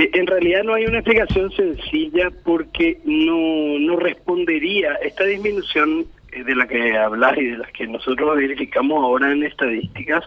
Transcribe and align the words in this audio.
Eh, 0.00 0.10
en 0.14 0.26
realidad 0.26 0.64
no 0.64 0.72
hay 0.72 0.86
una 0.86 1.00
explicación 1.00 1.52
sencilla 1.52 2.30
porque 2.42 2.98
no, 3.04 3.78
no 3.78 3.96
respondería 3.96 4.94
esta 4.94 5.24
disminución 5.24 6.06
eh, 6.32 6.42
de 6.42 6.54
la 6.54 6.66
que 6.66 6.96
hablas 6.96 7.36
y 7.36 7.48
de 7.48 7.58
la 7.58 7.66
que 7.66 7.86
nosotros 7.86 8.34
verificamos 8.34 9.04
ahora 9.04 9.30
en 9.30 9.44
estadísticas. 9.44 10.24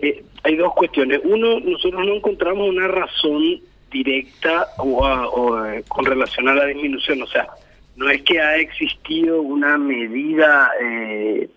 Eh, 0.00 0.24
hay 0.42 0.56
dos 0.56 0.74
cuestiones. 0.74 1.20
Uno, 1.22 1.60
nosotros 1.60 2.04
no 2.04 2.14
encontramos 2.14 2.68
una 2.68 2.88
razón 2.88 3.60
directa 3.92 4.66
o, 4.78 5.56
con 5.86 6.04
relación 6.04 6.48
a 6.48 6.54
la 6.56 6.64
disminución. 6.66 7.22
O 7.22 7.28
sea, 7.28 7.46
no 7.94 8.10
es 8.10 8.22
que 8.22 8.40
ha 8.40 8.56
existido 8.56 9.40
una 9.40 9.78
medida 9.78 10.72
eh, 10.82 11.48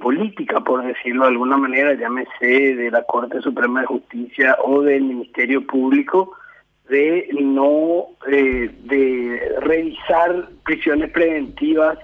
política, 0.00 0.60
por 0.60 0.82
decirlo 0.86 1.24
de 1.24 1.32
alguna 1.32 1.58
manera, 1.58 1.92
llámese 1.92 2.76
de 2.76 2.90
la 2.90 3.02
Corte 3.02 3.42
Suprema 3.42 3.82
de 3.82 3.88
Justicia 3.88 4.56
o 4.64 4.80
del 4.80 5.02
Ministerio 5.02 5.66
Público, 5.66 6.34
de 6.88 7.28
no 7.40 8.08
eh, 8.30 8.70
de 8.84 9.56
revisar 9.60 10.48
prisiones 10.64 11.10
preventivas 11.10 11.98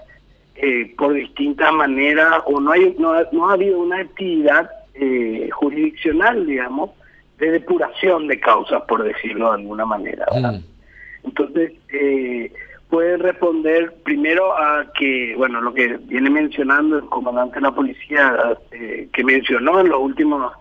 eh, 0.55 0.93
por 0.97 1.13
distintas 1.13 1.71
maneras 1.71 2.41
o 2.45 2.59
no 2.59 2.71
hay 2.71 2.95
no, 2.99 3.13
ha 3.13 3.53
habido 3.53 3.79
una 3.79 3.99
actividad 3.99 4.69
eh, 4.93 5.49
jurisdiccional 5.53 6.45
digamos 6.45 6.91
de 7.37 7.51
depuración 7.51 8.27
de 8.27 8.39
causas 8.39 8.81
por 8.83 9.03
decirlo 9.03 9.49
de 9.53 9.61
alguna 9.61 9.85
manera 9.85 10.25
mm. 10.33 11.27
entonces 11.27 11.73
eh, 11.93 12.51
pueden 12.89 13.19
responder 13.21 13.93
primero 14.03 14.57
a 14.57 14.91
que 14.97 15.33
bueno 15.37 15.61
lo 15.61 15.73
que 15.73 15.97
viene 16.03 16.29
mencionando 16.29 16.97
el 16.97 17.05
comandante 17.05 17.55
de 17.55 17.61
la 17.61 17.71
policía 17.71 18.57
que 18.71 19.23
mencionó 19.23 19.79
en 19.79 19.89
los 19.89 19.99
últimos 19.99 20.51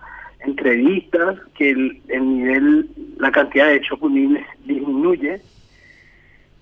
entrevistas 0.40 1.36
que 1.54 1.70
el, 1.70 2.00
nivel, 2.08 2.88
la 3.18 3.30
cantidad 3.30 3.66
de 3.66 3.76
hechos 3.76 3.98
punibles 3.98 4.44
disminuye, 4.64 5.40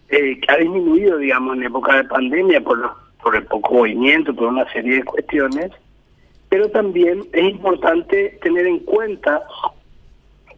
eh, 0.08 0.40
que 0.40 0.52
ha 0.52 0.56
disminuido, 0.56 1.18
digamos, 1.18 1.56
en 1.56 1.64
época 1.64 1.96
de 1.96 2.04
pandemia 2.04 2.60
por, 2.60 2.90
por 3.22 3.36
el 3.36 3.44
poco 3.44 3.74
movimiento, 3.74 4.34
por 4.34 4.48
una 4.48 4.70
serie 4.72 4.96
de 4.96 5.04
cuestiones, 5.04 5.72
pero 6.48 6.70
también 6.70 7.24
es 7.32 7.50
importante 7.50 8.38
tener 8.42 8.66
en 8.66 8.78
cuenta 8.80 9.42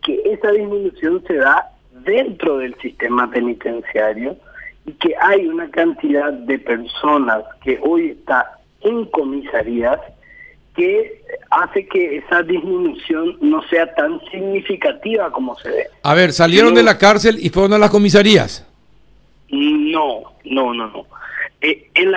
que 0.03 0.21
esa 0.25 0.53
disminución 0.53 1.23
se 1.27 1.35
da 1.35 1.71
dentro 2.05 2.59
del 2.59 2.75
sistema 2.77 3.31
penitenciario 3.31 4.37
y 4.87 4.93
que 4.93 5.15
hay 5.21 5.47
una 5.47 5.71
cantidad 5.71 6.33
de 6.33 6.59
personas 6.59 7.45
que 7.63 7.79
hoy 7.83 8.11
está 8.11 8.59
en 8.81 9.07
comisarías 9.07 9.99
que 10.79 11.25
hace 11.51 11.87
que 11.87 12.19
esa 12.19 12.43
disminución 12.45 13.37
no 13.41 13.61
sea 13.69 13.93
tan 13.95 14.21
significativa 14.31 15.29
como 15.33 15.57
se 15.57 15.71
ve. 15.71 15.87
A 16.05 16.15
ver, 16.15 16.33
¿salieron 16.33 16.73
de 16.73 16.85
la 16.85 16.97
cárcel 16.97 17.37
y 17.41 17.51
fueron 17.51 17.73
a 17.73 17.79
las 17.79 17.91
comisarías? 17.91 18.65
No, 19.51 20.23
no, 20.45 20.73
no, 20.73 20.87
no. 20.89 21.07
Eh, 21.61 21.91
en 21.95 22.13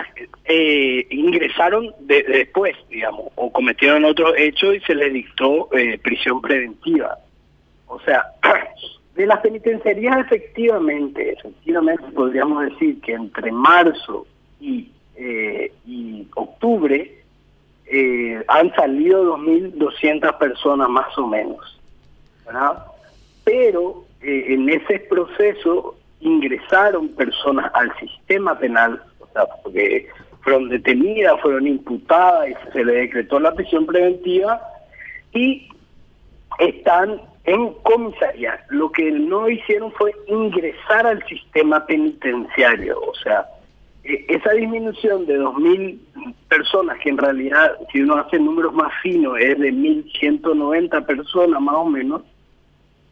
eh, 0.46 1.08
ingresaron 1.10 1.92
después, 2.02 2.76
digamos, 2.88 3.32
o 3.34 3.52
cometieron 3.52 4.06
otro 4.06 4.36
hecho 4.36 4.72
y 4.74 4.80
se 4.82 4.94
les 4.94 5.12
dictó 5.12 5.68
eh, 5.76 5.98
prisión 5.98 6.40
preventiva. 6.40 7.18
O 7.88 8.00
sea, 8.02 8.24
de 9.16 9.26
las 9.26 9.40
penitenciarías 9.40 10.20
efectivamente, 10.20 11.34
efectivamente 11.34 12.04
podríamos 12.14 12.64
decir 12.66 13.02
que 13.02 13.14
entre 13.14 13.52
marzo 13.52 14.28
y, 14.60 14.92
y 15.88 16.28
octubre 16.36 17.21
eh, 17.86 18.44
han 18.48 18.74
salido 18.76 19.38
2.200 19.38 20.38
personas 20.38 20.90
más 20.90 21.18
o 21.18 21.28
menos, 21.28 21.80
¿verdad? 22.46 22.86
Pero 23.44 24.06
eh, 24.22 24.46
en 24.50 24.70
ese 24.70 25.00
proceso 25.00 25.96
ingresaron 26.20 27.10
personas 27.10 27.72
al 27.74 27.92
sistema 28.00 28.58
penal, 28.58 29.02
o 29.20 29.28
sea, 29.34 29.46
porque 29.64 30.08
fueron 30.42 30.70
detenidas, 30.70 31.40
fueron 31.42 31.68
imputadas 31.68 32.50
y 32.50 32.72
se 32.72 32.86
le 32.86 32.94
decretó 32.94 33.40
la 33.40 33.54
prisión 33.54 33.86
preventiva 33.86 34.62
y 35.34 35.70
están 36.60 37.22
en 37.46 37.74
comisaría. 37.84 38.64
Lo 38.70 38.92
que 38.92 39.12
no 39.12 39.50
hicieron 39.50 39.92
fue 39.94 40.14
ingresar 40.28 41.08
al 41.08 41.24
sistema 41.28 41.86
penitenciario, 41.86 43.00
o 43.02 43.14
sea, 43.16 43.46
e, 44.04 44.26
esa 44.30 44.52
disminución 44.52 45.26
de 45.26 45.40
2.000 45.40 46.00
personas, 46.48 47.00
que 47.00 47.10
en 47.10 47.18
realidad, 47.18 47.78
si 47.92 48.02
uno 48.02 48.16
hace 48.16 48.40
números 48.40 48.74
más 48.74 48.92
finos, 49.02 49.38
es 49.40 49.58
de 49.60 49.72
1.190 49.72 51.06
personas 51.06 51.62
más 51.62 51.76
o 51.76 51.86
menos, 51.86 52.22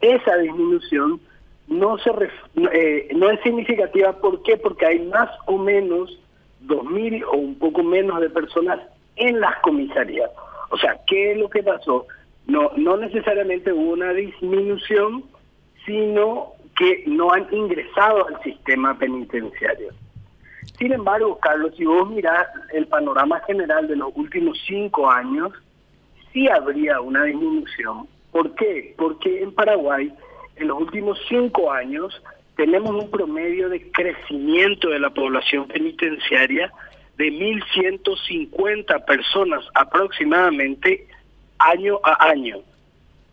esa 0.00 0.36
disminución 0.38 1.20
no 1.68 1.98
se 1.98 2.10
eh, 2.72 3.08
no 3.14 3.30
es 3.30 3.40
significativa. 3.42 4.12
¿Por 4.14 4.42
qué? 4.42 4.56
Porque 4.56 4.86
hay 4.86 5.00
más 5.06 5.30
o 5.46 5.56
menos 5.56 6.18
2.000 6.66 7.24
o 7.26 7.36
un 7.36 7.54
poco 7.56 7.82
menos 7.82 8.20
de 8.20 8.30
personas 8.30 8.80
en 9.16 9.40
las 9.40 9.58
comisarías. 9.60 10.30
O 10.70 10.78
sea, 10.78 10.98
¿qué 11.06 11.32
es 11.32 11.38
lo 11.38 11.48
que 11.48 11.62
pasó? 11.62 12.06
No, 12.46 12.72
no 12.76 12.96
necesariamente 12.96 13.72
hubo 13.72 13.92
una 13.92 14.12
disminución, 14.12 15.24
sino 15.86 16.52
que 16.76 17.04
no 17.06 17.32
han 17.32 17.46
ingresado 17.52 18.26
al 18.26 18.42
sistema 18.42 18.98
penitenciario. 18.98 19.92
Sin 20.80 20.92
embargo, 20.92 21.38
Carlos, 21.40 21.74
si 21.76 21.84
vos 21.84 22.08
mirás 22.08 22.46
el 22.72 22.86
panorama 22.86 23.38
general 23.46 23.86
de 23.86 23.96
los 23.96 24.12
últimos 24.14 24.58
cinco 24.66 25.10
años, 25.10 25.52
sí 26.32 26.48
habría 26.48 27.02
una 27.02 27.24
disminución. 27.24 28.08
¿Por 28.32 28.54
qué? 28.54 28.94
Porque 28.96 29.42
en 29.42 29.52
Paraguay, 29.52 30.10
en 30.56 30.68
los 30.68 30.80
últimos 30.80 31.20
cinco 31.28 31.70
años, 31.70 32.22
tenemos 32.56 32.90
un 32.92 33.10
promedio 33.10 33.68
de 33.68 33.92
crecimiento 33.92 34.88
de 34.88 35.00
la 35.00 35.10
población 35.10 35.68
penitenciaria 35.68 36.72
de 37.18 37.26
1.150 37.26 39.04
personas 39.04 39.62
aproximadamente 39.74 41.06
año 41.58 42.00
a 42.02 42.30
año. 42.30 42.56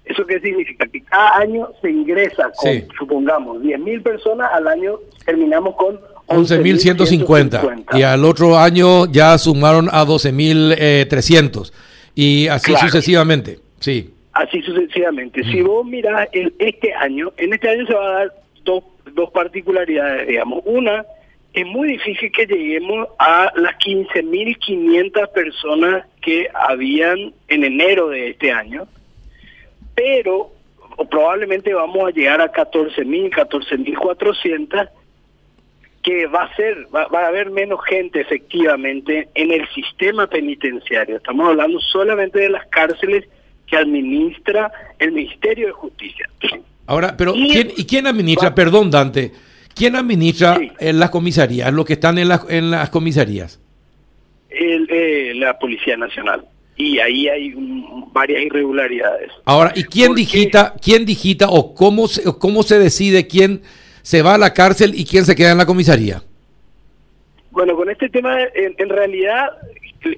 ¿Eso 0.04 0.26
qué 0.26 0.42
significa? 0.42 0.86
Que 0.88 1.02
cada 1.02 1.38
año 1.38 1.70
se 1.82 1.92
ingresa 1.92 2.52
con, 2.58 2.74
supongamos, 2.98 3.62
10.000 3.62 4.04
personas, 4.04 4.52
al 4.52 4.68
año 4.68 5.00
terminamos 5.26 5.76
con 5.76 5.98
11.150 6.28 7.98
y 7.98 8.04
al 8.04 8.26
otro 8.26 8.58
año 8.58 9.06
ya 9.06 9.38
sumaron 9.38 9.90
a 9.92 10.06
12.300 10.06 11.72
y 12.16 12.48
así 12.48 12.76
sucesivamente, 12.76 13.60
sí. 13.80 14.14
Así 14.34 14.62
sucesivamente. 14.62 15.44
Si 15.44 15.62
vos 15.62 15.86
mirás 15.86 16.28
en 16.32 16.54
este 16.60 16.94
año, 16.94 17.32
en 17.38 17.54
este 17.54 17.70
año 17.70 17.88
se 17.88 17.94
va 17.94 18.08
a 18.08 18.12
dar 18.20 18.34
dos, 18.64 18.84
dos 19.14 19.32
particularidades, 19.32 20.28
digamos. 20.28 20.62
Una, 20.66 21.06
es 21.54 21.66
muy 21.66 21.90
difícil 21.90 22.32
que 22.32 22.46
lleguemos 22.46 23.08
a 23.18 23.52
las 23.56 23.76
15.500 23.80 25.32
personas 25.32 26.06
que 26.22 26.48
habían 26.54 27.34
en 27.48 27.64
enero 27.64 28.10
de 28.10 28.30
este 28.30 28.52
año, 28.52 28.88
pero 29.96 30.52
probablemente 31.10 31.74
vamos 31.74 32.08
a 32.08 32.12
llegar 32.12 32.42
a 32.42 32.52
14.000, 32.52 33.32
14.400 33.32 34.90
que 36.08 36.26
va 36.26 36.44
a 36.44 36.56
ser, 36.56 36.88
va, 36.96 37.06
a 37.12 37.28
haber 37.28 37.52
menos 37.52 37.82
gente 37.86 38.22
efectivamente 38.22 39.28
en 39.36 39.52
el 39.52 39.68
sistema 39.76 40.26
penitenciario. 40.26 41.18
Estamos 41.18 41.50
hablando 41.50 41.82
solamente 41.82 42.40
de 42.40 42.50
las 42.50 42.66
cárceles 42.68 43.26
que 43.70 43.76
administra 43.76 44.72
el 45.00 45.12
Ministerio 45.12 45.68
de 45.68 45.74
Justicia. 45.74 46.30
Ahora, 46.86 47.18
pero 47.18 47.36
y, 47.36 47.50
¿quién, 47.50 47.72
¿y 47.76 47.86
quién 47.86 48.08
administra, 48.08 48.56
perdón 48.56 48.90
Dante, 48.90 49.34
quién 49.76 49.98
administra 49.98 50.58
en 50.80 50.98
las 50.98 51.10
comisarías, 51.10 51.74
los 51.74 51.86
que 51.86 51.94
están 51.94 52.18
en, 52.18 52.30
las 52.30 52.50
en 52.50 52.72
las 52.72 52.90
comisarías? 52.90 53.60
El, 54.50 54.88
eh, 54.90 55.34
la 55.36 55.60
Policía 55.60 55.98
Nacional. 55.98 56.46
Y 56.78 57.00
ahí 57.00 57.28
hay 57.28 57.54
varias 58.14 58.44
irregularidades. 58.44 59.30
Ahora, 59.44 59.74
¿y 59.76 59.84
quién 59.84 60.16
digita, 60.16 60.74
quién 60.82 61.06
digita 61.06 61.50
o 61.50 61.74
cómo 61.74 62.08
se, 62.08 62.24
cómo 62.40 62.64
se 62.64 62.80
decide 62.80 63.28
quién 63.28 63.62
se 64.08 64.22
va 64.22 64.36
a 64.36 64.38
la 64.38 64.54
cárcel 64.54 64.94
y 64.96 65.04
quién 65.04 65.26
se 65.26 65.36
queda 65.36 65.52
en 65.52 65.58
la 65.58 65.66
comisaría? 65.66 66.22
Bueno, 67.52 67.76
con 67.76 67.90
este 67.90 68.08
tema, 68.08 68.38
en, 68.56 68.88
realidad, 68.88 69.50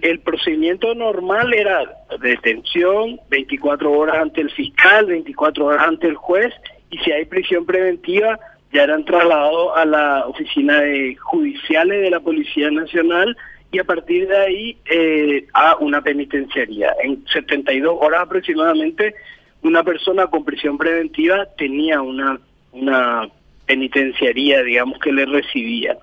el, 0.04 0.20
procedimiento 0.20 0.94
normal 0.94 1.52
era 1.56 1.90
detención, 2.22 3.20
24 3.32 3.92
horas 3.92 4.18
ante 4.18 4.42
el 4.42 4.52
fiscal, 4.52 5.08
24 5.08 5.66
horas 5.66 5.88
ante 5.88 6.06
el 6.06 6.14
juez, 6.14 6.54
y 6.92 7.00
si 7.00 7.12
hay 7.12 7.26
prisión 7.26 7.66
preventiva, 7.66 8.40
ya 8.72 8.84
eran 8.84 9.06
trasladados 9.06 9.76
a 9.76 9.86
la 9.86 10.28
oficina 10.28 10.82
de 10.82 11.16
judiciales 11.16 12.04
de 12.04 12.12
la 12.12 12.20
Policía 12.20 12.70
Nacional 12.70 13.36
y 13.72 13.80
a 13.80 13.86
partir 13.86 14.28
de 14.28 14.38
ahí 14.38 14.78
eh, 14.86 15.48
a 15.54 15.78
una 15.78 16.04
penitenciaría. 16.04 16.94
En 17.04 17.26
72 17.26 17.98
horas 18.00 18.22
aproximadamente, 18.22 19.16
una 19.64 19.84
persona 19.84 20.28
con 20.28 20.46
prisión 20.46 20.78
preventiva 20.78 21.48
tenía 21.58 22.04
una, 22.04 22.40
una 22.72 23.28
penitenciaría, 23.70 24.64
digamos, 24.64 24.98
que 24.98 25.12
le 25.12 25.28
recibía. 25.28 25.96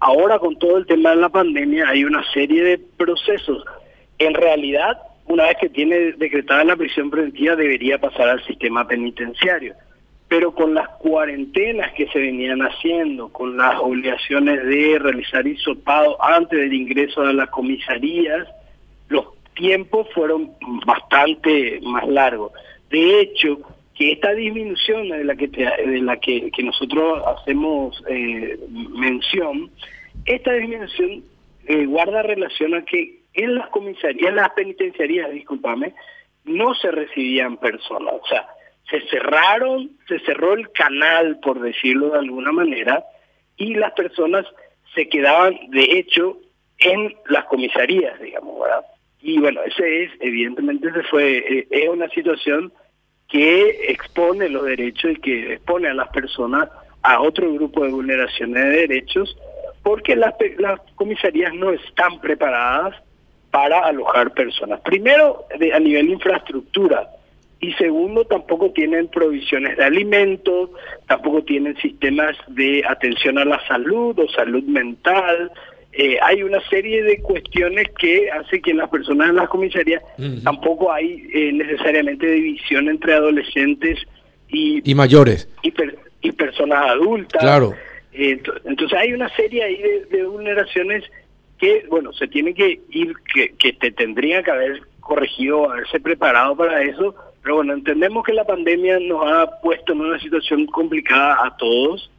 Ahora 0.00 0.38
con 0.38 0.58
todo 0.58 0.76
el 0.76 0.84
tema 0.84 1.10
de 1.10 1.16
la 1.16 1.30
pandemia 1.30 1.88
hay 1.88 2.04
una 2.04 2.22
serie 2.34 2.62
de 2.62 2.78
procesos. 2.78 3.64
En 4.18 4.34
realidad, 4.34 4.98
una 5.24 5.44
vez 5.44 5.56
que 5.58 5.70
tiene 5.70 6.12
decretada 6.12 6.62
la 6.64 6.76
prisión 6.76 7.10
preventiva, 7.10 7.56
debería 7.56 7.96
pasar 7.98 8.28
al 8.28 8.44
sistema 8.44 8.86
penitenciario. 8.86 9.74
pero 10.28 10.54
con 10.54 10.74
las 10.74 10.88
cuarentenas 11.00 11.92
que 11.94 12.06
se 12.12 12.20
venían 12.20 12.60
haciendo, 12.60 13.30
con 13.30 13.56
las 13.56 13.74
obligaciones 13.80 14.64
de 14.64 14.96
realizar 15.00 15.44
hisopado 15.44 16.22
antes 16.22 16.56
del 16.56 16.72
ingreso 16.72 17.22
a 17.22 17.32
las 17.32 17.50
comisarías, 17.50 18.46
los 19.08 19.24
tiempos 19.54 20.06
fueron 20.14 20.52
bastante 20.86 21.80
más 21.82 22.06
largos. 22.06 22.52
De 22.90 23.20
hecho, 23.20 23.58
que 24.00 24.12
esta 24.12 24.32
disminución 24.32 25.10
de 25.10 25.24
la 25.24 25.36
que 25.36 25.48
de 25.48 26.00
la 26.00 26.16
que, 26.16 26.50
nosotros 26.62 27.22
hacemos 27.26 28.02
eh, 28.08 28.58
mención, 28.70 29.70
esta 30.24 30.54
disminución 30.54 31.22
eh, 31.66 31.84
guarda 31.84 32.22
relación 32.22 32.74
a 32.74 32.82
que 32.86 33.20
en 33.34 33.56
las 33.56 33.68
comisarías, 33.68 34.30
en 34.30 34.36
las 34.36 34.48
penitenciarías, 34.52 35.30
discúlpame, 35.30 35.92
no 36.44 36.74
se 36.76 36.90
recibían 36.90 37.58
personas, 37.58 38.14
o 38.22 38.26
sea, 38.26 38.48
se 38.88 39.02
cerraron, 39.10 39.90
se 40.08 40.18
cerró 40.20 40.54
el 40.54 40.72
canal, 40.72 41.38
por 41.40 41.60
decirlo 41.60 42.08
de 42.08 42.20
alguna 42.20 42.52
manera, 42.52 43.04
y 43.58 43.74
las 43.74 43.92
personas 43.92 44.46
se 44.94 45.10
quedaban, 45.10 45.58
de 45.68 45.98
hecho, 45.98 46.38
en 46.78 47.14
las 47.28 47.44
comisarías, 47.44 48.18
digamos, 48.18 48.60
¿verdad? 48.60 48.82
Y 49.20 49.38
bueno, 49.38 49.60
ese 49.62 50.04
es, 50.04 50.12
evidentemente, 50.20 50.88
ese 50.88 51.02
fue, 51.02 51.36
eh, 51.36 51.66
es 51.68 51.88
una 51.90 52.08
situación 52.08 52.72
que 53.30 53.86
expone 53.88 54.48
los 54.48 54.64
derechos 54.64 55.12
y 55.12 55.16
que 55.16 55.54
expone 55.54 55.88
a 55.88 55.94
las 55.94 56.08
personas 56.08 56.68
a 57.02 57.20
otro 57.20 57.52
grupo 57.54 57.84
de 57.84 57.92
vulneraciones 57.92 58.62
de 58.62 58.70
derechos, 58.86 59.36
porque 59.82 60.16
las, 60.16 60.34
las 60.58 60.80
comisarías 60.96 61.54
no 61.54 61.70
están 61.70 62.20
preparadas 62.20 62.94
para 63.50 63.80
alojar 63.80 64.34
personas. 64.34 64.80
Primero, 64.80 65.44
de, 65.58 65.72
a 65.72 65.78
nivel 65.78 66.08
de 66.08 66.12
infraestructura, 66.12 67.08
y 67.60 67.72
segundo, 67.74 68.24
tampoco 68.24 68.70
tienen 68.70 69.08
provisiones 69.08 69.76
de 69.76 69.84
alimentos, 69.84 70.70
tampoco 71.06 71.42
tienen 71.42 71.76
sistemas 71.76 72.36
de 72.48 72.82
atención 72.88 73.38
a 73.38 73.44
la 73.44 73.64
salud 73.66 74.18
o 74.18 74.28
salud 74.30 74.64
mental, 74.64 75.52
eh, 75.92 76.18
hay 76.22 76.42
una 76.44 76.60
serie 76.68 77.02
de 77.02 77.20
cuestiones 77.20 77.88
que 77.98 78.30
hace 78.30 78.60
que 78.60 78.72
las 78.72 78.88
personas 78.88 79.30
en 79.30 79.36
las 79.36 79.48
comisarías 79.48 80.02
tampoco 80.44 80.92
hay 80.92 81.28
eh, 81.34 81.50
necesariamente 81.52 82.30
división 82.30 82.88
entre 82.88 83.14
adolescentes 83.14 83.98
y, 84.48 84.88
y 84.88 84.94
mayores 84.94 85.48
y, 85.62 86.32
personas 86.32 86.90
adultas. 86.90 87.42
Claro. 87.42 87.74
Eh, 88.12 88.40
entonces 88.64 88.98
hay 88.98 89.12
una 89.12 89.28
serie 89.34 89.64
ahí 89.64 89.82
de, 90.10 90.24
vulneraciones 90.24 91.04
que, 91.58 91.84
bueno, 91.88 92.12
se 92.12 92.28
tienen 92.28 92.54
que 92.54 92.80
ir, 92.90 93.12
que, 93.34 93.54
que 93.56 93.72
te 93.72 93.90
tendrían 93.90 94.44
que 94.44 94.50
haber 94.52 94.82
corregido, 95.00 95.70
haberse 95.70 95.98
preparado 95.98 96.56
para 96.56 96.82
eso, 96.82 97.14
pero 97.42 97.56
bueno, 97.56 97.72
entendemos 97.72 98.24
que 98.24 98.32
la 98.32 98.44
pandemia 98.44 99.00
nos 99.00 99.26
ha 99.26 99.60
puesto 99.60 99.92
en 99.92 100.02
una 100.02 100.20
situación 100.20 100.66
complicada 100.66 101.36
a 101.44 101.56
todos 101.56 102.10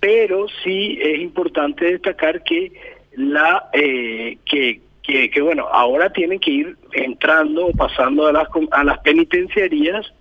pero 0.00 0.46
sí 0.62 0.98
es 1.00 1.20
importante 1.20 1.92
destacar 1.92 2.42
que 2.42 2.72
la 3.14 3.68
eh, 3.72 4.38
que, 4.44 4.80
que, 5.02 5.40
bueno 5.40 5.68
ahora 5.70 6.10
tienen 6.12 6.38
que 6.38 6.50
ir 6.50 6.76
entrando 6.92 7.66
o 7.66 7.72
pasando 7.72 8.26
a 8.26 8.32
las 8.32 8.48
a 8.72 8.84
las 8.84 8.98
penitenciarías 9.00 10.12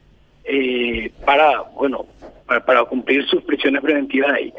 eh, 0.43 1.11
para 1.25 1.61
bueno 1.73 2.05
para, 2.45 2.85
cumplir 2.85 3.25
sus 3.25 3.43
prisiones 3.43 3.81
preventivas 3.81 4.31
ahí 4.31 4.53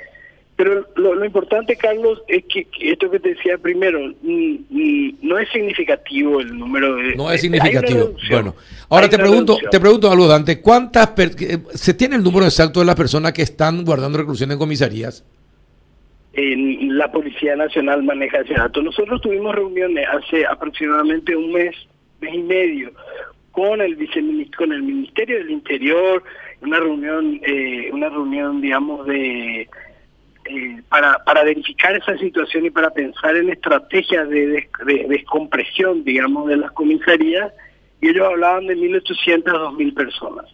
pero 0.57 0.87
lo, 0.97 1.23
importante, 1.23 1.77
Carlos, 1.77 2.23
es 2.29 2.45
que, 2.47 2.67
esto 2.81 3.11
que 3.11 3.21
te 3.21 3.35
decía 3.35 3.59
primero, 3.59 4.01
no 4.23 5.39
es 5.39 5.49
significativo 5.51 6.41
el 6.41 6.59
número 6.59 6.97
de... 6.97 7.15
No 7.15 7.31
es 7.31 7.43
significativo. 7.43 8.15
Bueno, 8.31 8.55
ahora 8.89 9.07
te 9.07 9.19
pregunto, 9.19 9.59
te 9.71 9.79
pregunto 9.79 10.11
algo, 10.11 10.27
Dante. 10.27 10.63
¿Cuántas... 10.63 11.13
¿Se 11.75 11.93
tiene 11.93 12.17
el 12.17 12.25
número 12.25 12.47
exacto 12.47 12.81
de 12.81 12.87
las 12.87 12.95
personas 12.95 13.35
que 13.35 13.43
están 13.43 13.85
guardando 13.85 14.17
reclusión 14.17 14.51
en 14.51 14.59
comisarías? 14.59 15.27
En 16.33 16.97
la 16.97 17.13
Policía 17.13 17.55
Nacional 17.55 18.03
maneja 18.03 18.39
ese 18.39 18.55
dato. 18.55 18.81
Nosotros 18.81 19.21
tuvimos 19.21 19.55
reuniones 19.55 20.07
hace 20.11 20.47
aproximadamente 20.47 21.37
un 21.37 21.53
mes, 21.53 21.77
mes 22.23 22.35
y 22.35 22.43
medio, 22.43 22.93
con 23.53 23.83
el 23.83 23.95
viceministro, 23.95 24.59
con 24.65 24.73
el 24.73 24.83
Ministerio 24.83 25.37
del 25.37 25.51
Interior, 25.51 26.23
una 26.63 26.81
reunión, 26.81 27.41
eh, 27.43 27.91
una 27.93 28.09
reunión, 28.09 28.63
digamos, 28.63 29.07
de 29.07 29.69
eh, 30.49 30.83
para, 30.89 31.23
para 31.25 31.45
verificar 31.45 31.95
esa 31.97 32.17
situación 32.19 32.67
y 32.67 32.71
para 32.71 32.91
pensar 32.91 33.37
en 33.37 33.51
estrategias 33.51 34.29
de, 34.29 34.69
descompresión, 35.09 36.05
digamos, 36.05 36.49
de 36.49 36.57
las 36.57 36.73
comisarías, 36.73 37.53
y 38.01 38.09
ellos 38.09 38.27
hablaban 38.27 38.67
de 38.67 38.77
1.800 38.77 39.49
a 39.49 39.71
2.000 39.71 39.95
personas. 39.95 40.47